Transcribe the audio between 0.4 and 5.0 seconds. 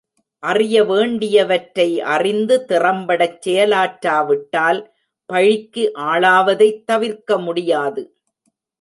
அறிய வேண்டியவற்றை அறிந்து திறம்படச் செயலாற்றாவிட்டால்